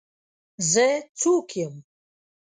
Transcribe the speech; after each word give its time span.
زه 0.71 0.87
څوک 1.19 1.47
یم؟ 1.59 1.75